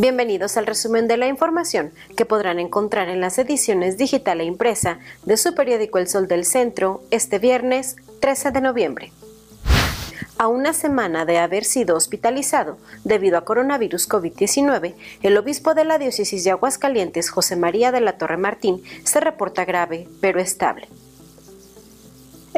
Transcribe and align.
Bienvenidos 0.00 0.56
al 0.56 0.66
resumen 0.66 1.08
de 1.08 1.16
la 1.16 1.26
información 1.26 1.90
que 2.16 2.24
podrán 2.24 2.60
encontrar 2.60 3.08
en 3.08 3.20
las 3.20 3.36
ediciones 3.36 3.98
digital 3.98 4.40
e 4.40 4.44
impresa 4.44 5.00
de 5.24 5.36
su 5.36 5.56
periódico 5.56 5.98
El 5.98 6.06
Sol 6.06 6.28
del 6.28 6.44
Centro 6.44 7.02
este 7.10 7.40
viernes 7.40 7.96
13 8.20 8.52
de 8.52 8.60
noviembre. 8.60 9.12
A 10.38 10.46
una 10.46 10.72
semana 10.72 11.24
de 11.24 11.38
haber 11.38 11.64
sido 11.64 11.96
hospitalizado 11.96 12.78
debido 13.02 13.38
a 13.38 13.44
coronavirus 13.44 14.08
COVID-19, 14.08 14.94
el 15.24 15.36
obispo 15.36 15.74
de 15.74 15.84
la 15.84 15.98
diócesis 15.98 16.44
de 16.44 16.52
Aguascalientes, 16.52 17.30
José 17.30 17.56
María 17.56 17.90
de 17.90 18.00
la 18.00 18.18
Torre 18.18 18.36
Martín, 18.36 18.84
se 19.02 19.18
reporta 19.18 19.64
grave 19.64 20.06
pero 20.20 20.38
estable. 20.38 20.86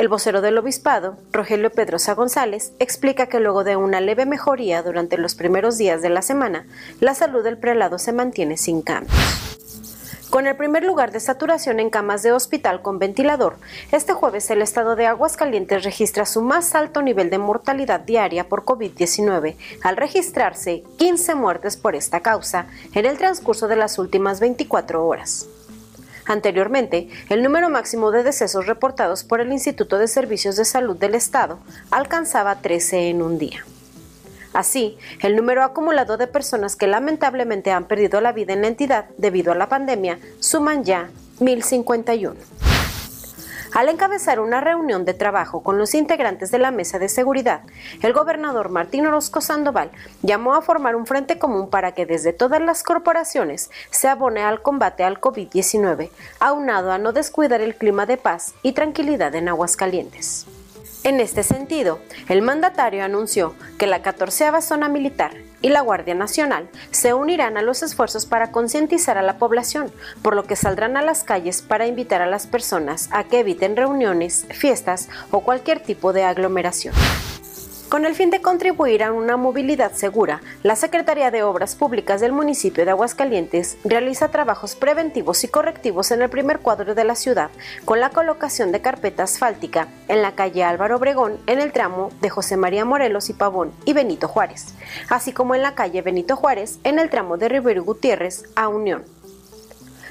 El 0.00 0.08
vocero 0.08 0.40
del 0.40 0.56
obispado, 0.56 1.18
Rogelio 1.30 1.68
Pedrosa 1.68 2.14
González, 2.14 2.72
explica 2.78 3.26
que 3.26 3.38
luego 3.38 3.64
de 3.64 3.76
una 3.76 4.00
leve 4.00 4.24
mejoría 4.24 4.82
durante 4.82 5.18
los 5.18 5.34
primeros 5.34 5.76
días 5.76 6.00
de 6.00 6.08
la 6.08 6.22
semana, 6.22 6.64
la 7.00 7.14
salud 7.14 7.44
del 7.44 7.58
prelado 7.58 7.98
se 7.98 8.14
mantiene 8.14 8.56
sin 8.56 8.80
cambios. 8.80 9.14
Con 10.30 10.46
el 10.46 10.56
primer 10.56 10.84
lugar 10.84 11.12
de 11.12 11.20
saturación 11.20 11.80
en 11.80 11.90
camas 11.90 12.22
de 12.22 12.32
hospital 12.32 12.80
con 12.80 12.98
ventilador, 12.98 13.58
este 13.92 14.14
jueves 14.14 14.50
el 14.50 14.62
estado 14.62 14.96
de 14.96 15.04
Aguascalientes 15.04 15.84
registra 15.84 16.24
su 16.24 16.40
más 16.40 16.74
alto 16.74 17.02
nivel 17.02 17.28
de 17.28 17.36
mortalidad 17.36 18.00
diaria 18.00 18.48
por 18.48 18.64
COVID-19, 18.64 19.56
al 19.82 19.98
registrarse 19.98 20.82
15 20.96 21.34
muertes 21.34 21.76
por 21.76 21.94
esta 21.94 22.20
causa 22.20 22.68
en 22.94 23.04
el 23.04 23.18
transcurso 23.18 23.68
de 23.68 23.76
las 23.76 23.98
últimas 23.98 24.40
24 24.40 25.06
horas. 25.06 25.46
Anteriormente, 26.26 27.08
el 27.28 27.42
número 27.42 27.70
máximo 27.70 28.10
de 28.10 28.22
decesos 28.22 28.66
reportados 28.66 29.24
por 29.24 29.40
el 29.40 29.52
Instituto 29.52 29.98
de 29.98 30.08
Servicios 30.08 30.56
de 30.56 30.64
Salud 30.64 30.96
del 30.96 31.14
Estado 31.14 31.58
alcanzaba 31.90 32.60
13 32.60 33.08
en 33.08 33.22
un 33.22 33.38
día. 33.38 33.64
Así, 34.52 34.98
el 35.20 35.36
número 35.36 35.62
acumulado 35.62 36.16
de 36.16 36.26
personas 36.26 36.76
que 36.76 36.86
lamentablemente 36.86 37.70
han 37.70 37.84
perdido 37.84 38.20
la 38.20 38.32
vida 38.32 38.52
en 38.52 38.62
la 38.62 38.68
entidad 38.68 39.06
debido 39.16 39.52
a 39.52 39.56
la 39.56 39.68
pandemia 39.68 40.18
suman 40.40 40.84
ya 40.84 41.10
1.051 41.38 42.69
al 43.72 43.88
encabezar 43.88 44.40
una 44.40 44.60
reunión 44.60 45.04
de 45.04 45.14
trabajo 45.14 45.62
con 45.62 45.78
los 45.78 45.94
integrantes 45.94 46.50
de 46.50 46.58
la 46.58 46.70
mesa 46.70 46.98
de 46.98 47.08
seguridad, 47.08 47.62
el 48.02 48.12
gobernador 48.12 48.68
Martín 48.68 49.06
Orozco 49.06 49.40
Sandoval 49.40 49.90
llamó 50.22 50.54
a 50.54 50.62
formar 50.62 50.96
un 50.96 51.06
frente 51.06 51.38
común 51.38 51.70
para 51.70 51.92
que 51.92 52.06
desde 52.06 52.32
todas 52.32 52.60
las 52.60 52.82
corporaciones 52.82 53.70
se 53.90 54.08
abone 54.08 54.42
al 54.42 54.62
combate 54.62 55.04
al 55.04 55.20
COVID-19, 55.20 56.10
aunado 56.40 56.92
a 56.92 56.98
no 56.98 57.12
descuidar 57.12 57.60
el 57.60 57.76
clima 57.76 58.06
de 58.06 58.16
paz 58.16 58.54
y 58.62 58.72
tranquilidad 58.72 59.34
en 59.34 59.48
Aguascalientes. 59.48 60.46
En 61.02 61.20
este 61.20 61.42
sentido, 61.42 62.00
el 62.28 62.42
mandatario 62.42 63.04
anunció 63.04 63.54
que 63.78 63.86
la 63.86 64.02
14 64.02 64.60
zona 64.60 64.88
militar 64.88 65.32
y 65.62 65.68
la 65.68 65.80
Guardia 65.80 66.14
Nacional 66.14 66.68
se 66.90 67.14
unirán 67.14 67.56
a 67.56 67.62
los 67.62 67.82
esfuerzos 67.82 68.26
para 68.26 68.50
concientizar 68.50 69.18
a 69.18 69.22
la 69.22 69.38
población, 69.38 69.92
por 70.22 70.34
lo 70.34 70.44
que 70.44 70.56
saldrán 70.56 70.96
a 70.96 71.02
las 71.02 71.24
calles 71.24 71.62
para 71.62 71.86
invitar 71.86 72.22
a 72.22 72.26
las 72.26 72.46
personas 72.46 73.08
a 73.12 73.24
que 73.24 73.40
eviten 73.40 73.76
reuniones, 73.76 74.46
fiestas 74.50 75.08
o 75.30 75.40
cualquier 75.40 75.80
tipo 75.80 76.12
de 76.12 76.24
aglomeración. 76.24 76.94
Con 77.90 78.06
el 78.06 78.14
fin 78.14 78.30
de 78.30 78.40
contribuir 78.40 79.02
a 79.02 79.12
una 79.12 79.36
movilidad 79.36 79.90
segura, 79.90 80.42
la 80.62 80.76
Secretaría 80.76 81.32
de 81.32 81.42
Obras 81.42 81.74
Públicas 81.74 82.20
del 82.20 82.30
municipio 82.30 82.84
de 82.84 82.92
Aguascalientes 82.92 83.78
realiza 83.82 84.28
trabajos 84.28 84.76
preventivos 84.76 85.42
y 85.42 85.48
correctivos 85.48 86.12
en 86.12 86.22
el 86.22 86.30
primer 86.30 86.60
cuadro 86.60 86.94
de 86.94 87.02
la 87.02 87.16
ciudad, 87.16 87.50
con 87.84 87.98
la 87.98 88.10
colocación 88.10 88.70
de 88.70 88.80
carpeta 88.80 89.24
asfáltica 89.24 89.88
en 90.06 90.22
la 90.22 90.36
calle 90.36 90.62
Álvaro 90.62 90.98
Obregón, 90.98 91.38
en 91.48 91.58
el 91.58 91.72
tramo 91.72 92.10
de 92.20 92.30
José 92.30 92.56
María 92.56 92.84
Morelos 92.84 93.28
y 93.28 93.32
Pavón 93.32 93.72
y 93.84 93.92
Benito 93.92 94.28
Juárez, 94.28 94.66
así 95.08 95.32
como 95.32 95.56
en 95.56 95.62
la 95.62 95.74
calle 95.74 96.00
Benito 96.00 96.36
Juárez, 96.36 96.78
en 96.84 97.00
el 97.00 97.10
tramo 97.10 97.38
de 97.38 97.48
Rivero 97.48 97.82
Gutiérrez 97.82 98.44
a 98.54 98.68
Unión 98.68 99.02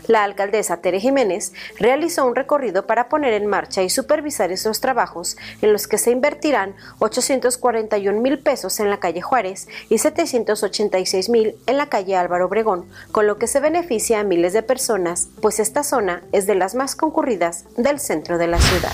la 0.09 0.23
alcaldesa 0.23 0.77
Tere 0.77 0.99
Jiménez 0.99 1.53
realizó 1.77 2.25
un 2.25 2.35
recorrido 2.35 2.87
para 2.87 3.09
poner 3.09 3.33
en 3.33 3.45
marcha 3.45 3.83
y 3.83 3.89
supervisar 3.89 4.51
esos 4.51 4.81
trabajos 4.81 5.37
en 5.61 5.71
los 5.71 5.87
que 5.87 5.99
se 5.99 6.09
invertirán 6.11 6.75
841 6.97 8.19
mil 8.19 8.39
pesos 8.39 8.79
en 8.79 8.89
la 8.89 8.99
calle 8.99 9.21
Juárez 9.21 9.67
y 9.87 9.99
786 9.99 11.29
mil 11.29 11.55
en 11.67 11.77
la 11.77 11.89
calle 11.89 12.15
Álvaro 12.15 12.47
Obregón, 12.47 12.85
con 13.11 13.27
lo 13.27 13.37
que 13.37 13.47
se 13.47 13.59
beneficia 13.59 14.19
a 14.19 14.23
miles 14.23 14.53
de 14.53 14.63
personas, 14.63 15.29
pues 15.41 15.59
esta 15.59 15.83
zona 15.83 16.23
es 16.31 16.47
de 16.47 16.55
las 16.55 16.73
más 16.73 16.95
concurridas 16.95 17.65
del 17.77 17.99
centro 17.99 18.39
de 18.39 18.47
la 18.47 18.59
ciudad. 18.59 18.93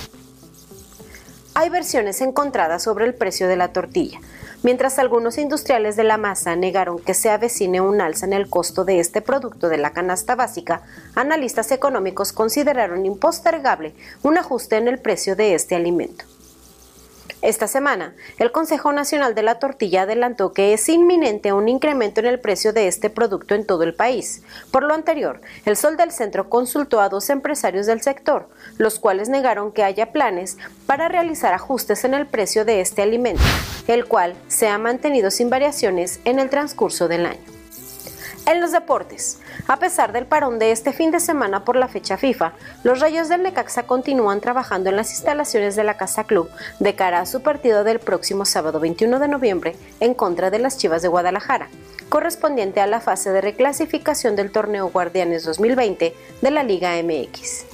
Hay 1.54 1.70
versiones 1.70 2.20
encontradas 2.20 2.84
sobre 2.84 3.06
el 3.06 3.14
precio 3.14 3.48
de 3.48 3.56
la 3.56 3.70
tortilla. 3.70 4.20
Mientras 4.66 4.98
algunos 4.98 5.38
industriales 5.38 5.96
de 5.96 6.04
la 6.04 6.18
masa 6.18 6.56
negaron 6.56 6.98
que 6.98 7.14
se 7.14 7.30
avecine 7.30 7.82
un 7.82 8.02
alza 8.02 8.26
en 8.26 8.34
el 8.34 8.50
costo 8.50 8.84
de 8.84 9.00
este 9.00 9.22
producto 9.22 9.70
de 9.70 9.78
la 9.78 9.92
canasta 9.92 10.34
básica, 10.34 10.82
analistas 11.14 11.72
económicos 11.72 12.34
consideraron 12.34 13.06
impostergable 13.06 13.94
un 14.24 14.40
ajuste 14.40 14.78
en 14.78 14.88
el 14.88 14.98
precio 14.98 15.36
de 15.36 15.54
este 15.54 15.76
alimento. 15.76 16.26
Esta 17.46 17.68
semana, 17.68 18.16
el 18.40 18.52
Consejo 18.52 18.92
Nacional 18.92 19.36
de 19.36 19.44
la 19.44 19.60
Tortilla 19.60 20.02
adelantó 20.02 20.52
que 20.52 20.74
es 20.74 20.90
inminente 20.90 21.54
un 21.54 21.70
incremento 21.70 22.20
en 22.20 22.26
el 22.26 22.40
precio 22.40 22.74
de 22.74 22.88
este 22.88 23.12
producto 23.12 23.54
en 23.54 23.68
todo 23.68 23.84
el 23.84 23.94
país. 23.94 24.42
Por 24.72 24.82
lo 24.82 24.96
anterior, 24.96 25.42
el 25.64 25.78
Sol 25.78 25.96
del 25.96 26.10
Centro 26.10 26.50
consultó 26.50 27.02
a 27.02 27.10
dos 27.10 27.30
empresarios 27.30 27.86
del 27.86 28.02
sector, 28.02 28.50
los 28.80 28.98
cuales 28.98 29.30
negaron 29.30 29.72
que 29.72 29.84
haya 29.84 30.12
planes 30.12 30.58
para 30.88 31.08
realizar 31.08 31.54
ajustes 31.54 32.04
en 32.04 32.16
el 32.16 32.26
precio 32.26 32.66
de 32.66 32.82
este 32.82 33.04
alimento, 33.04 33.44
el 33.86 34.08
cual 34.08 34.34
se 34.48 34.68
ha 34.68 34.80
mantenido 34.80 35.30
sin 35.30 35.52
variaciones 35.52 36.22
en 36.26 36.40
el 36.40 36.50
transcurso 36.50 37.08
del 37.08 37.28
año. 37.28 37.55
En 38.48 38.62
los 38.62 38.72
deportes, 38.72 39.40
a 39.68 39.80
pesar 39.80 40.12
del 40.12 40.28
parón 40.28 40.60
de 40.60 40.72
este 40.72 40.94
fin 40.94 41.10
de 41.10 41.20
semana 41.20 41.66
por 41.66 41.76
la 41.76 41.88
fecha 41.88 42.16
FIFA, 42.16 42.54
los 42.84 43.00
Rayos 43.00 43.28
del 43.28 43.42
Necaxa 43.42 43.88
continúan 43.88 44.40
trabajando 44.40 44.92
en 44.92 44.96
las 44.96 45.10
instalaciones 45.10 45.76
de 45.76 45.84
la 45.84 45.98
Casa 45.98 46.26
Club 46.26 46.52
de 46.80 46.94
cara 46.94 47.22
a 47.22 47.26
su 47.26 47.42
partido 47.42 47.84
del 47.84 48.00
próximo 48.00 48.46
sábado 48.46 48.80
21 48.80 49.18
de 49.18 49.28
noviembre 49.28 49.76
en 50.00 50.14
contra 50.14 50.52
de 50.52 50.60
las 50.60 50.78
Chivas 50.78 51.02
de 51.02 51.08
Guadalajara, 51.08 51.70
correspondiente 52.10 52.82
a 52.82 52.88
la 52.88 53.02
fase 53.02 53.32
de 53.32 53.42
reclasificación 53.42 54.36
del 54.36 54.52
torneo 54.52 54.90
Guardianes 54.92 55.44
2020 55.44 56.16
de 56.44 56.52
la 56.52 56.64
Liga 56.64 56.92
MX. 57.02 57.66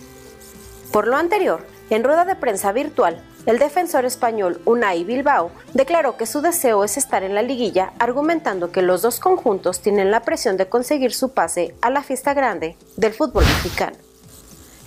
Por 0.94 1.06
lo 1.08 1.18
anterior, 1.18 1.66
en 1.90 2.06
rueda 2.06 2.24
de 2.24 2.38
prensa 2.38 2.72
virtual, 2.72 3.22
el 3.48 3.58
defensor 3.58 4.06
español 4.06 4.62
Unai 4.66 5.04
Bilbao 5.04 5.52
declaró 5.74 6.16
que 6.16 6.28
su 6.28 6.42
deseo 6.42 6.84
es 6.84 6.98
estar 6.98 7.24
en 7.24 7.34
la 7.34 7.42
liguilla, 7.42 7.94
argumentando 7.98 8.72
que 8.72 8.84
los 8.84 9.02
dos 9.02 9.20
conjuntos 9.20 9.82
tienen 9.82 10.12
la 10.12 10.22
presión 10.22 10.58
de 10.58 10.70
conseguir 10.70 11.14
su 11.14 11.30
pase 11.30 11.74
a 11.82 11.90
la 11.90 12.04
fiesta 12.04 12.36
grande 12.36 12.78
del 12.98 13.14
fútbol 13.14 13.44
mexicano. 13.44 13.98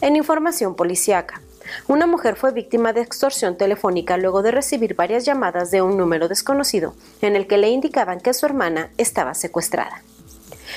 En 0.00 0.14
información 0.14 0.76
policiaca, 0.76 1.40
una 1.88 2.06
mujer 2.06 2.36
fue 2.36 2.52
víctima 2.52 2.92
de 2.92 3.00
extorsión 3.00 3.56
telefónica 3.56 4.16
luego 4.18 4.42
de 4.42 4.52
recibir 4.52 4.94
varias 4.94 5.24
llamadas 5.24 5.70
de 5.72 5.82
un 5.82 5.96
número 5.96 6.28
desconocido 6.28 6.94
en 7.22 7.34
el 7.34 7.48
que 7.48 7.58
le 7.58 7.70
indicaban 7.70 8.20
que 8.20 8.34
su 8.34 8.46
hermana 8.46 8.90
estaba 8.98 9.34
secuestrada. 9.34 10.02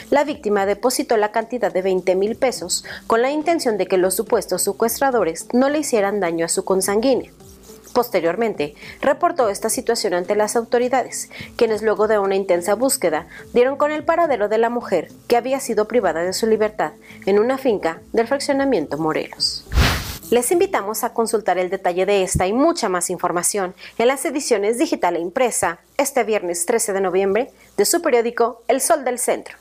La 0.10 0.24
víctima 0.24 0.66
depositó 0.66 1.16
la 1.18 1.32
cantidad 1.32 1.72
de 1.72 1.82
20 1.82 2.16
mil 2.16 2.38
pesos 2.38 2.84
con 3.06 3.22
la 3.22 3.32
intención 3.32 3.78
de 3.78 3.86
que 3.86 3.98
los 3.98 4.16
supuestos 4.16 4.64
secuestradores 4.64 5.48
no 5.54 5.70
le 5.70 5.80
hicieran 5.80 6.20
daño 6.20 6.46
a 6.46 6.50
su 6.50 6.66
consanguínea. 6.66 7.32
Posteriormente, 7.94 8.76
reportó 9.02 9.50
esta 9.50 9.70
situación 9.70 10.14
ante 10.14 10.36
las 10.36 10.56
autoridades, 10.56 11.30
quienes 11.56 11.82
luego 11.82 12.08
de 12.08 12.20
una 12.20 12.36
intensa 12.36 12.76
búsqueda 12.76 13.28
dieron 13.54 13.76
con 13.76 13.92
el 13.92 14.04
paradero 14.04 14.50
de 14.50 14.58
la 14.58 14.70
mujer 14.70 15.10
que 15.28 15.38
había 15.38 15.60
sido 15.60 15.88
privada 15.88 16.24
de 16.24 16.34
su 16.34 16.48
libertad 16.48 16.94
en 17.26 17.40
una 17.40 17.58
finca 17.58 18.02
del 18.14 18.28
fraccionamiento 18.28 18.98
Morelos. 18.98 19.66
Les 20.30 20.52
invitamos 20.52 21.06
a 21.06 21.14
consultar 21.14 21.58
el 21.58 21.70
detalle 21.70 22.06
de 22.06 22.22
esta 22.22 22.48
y 22.48 22.54
mucha 22.54 22.90
más 22.90 23.10
información 23.10 23.74
en 23.98 24.08
las 24.08 24.26
ediciones 24.26 24.78
digital 24.78 25.16
e 25.16 25.20
impresa 25.20 25.80
este 25.96 26.26
viernes 26.26 26.66
13 26.66 26.92
de 26.92 27.02
noviembre 27.02 27.52
de 27.78 27.86
su 27.86 28.02
periódico 28.02 28.62
El 28.68 28.82
Sol 28.82 29.06
del 29.06 29.20
Centro. 29.20 29.58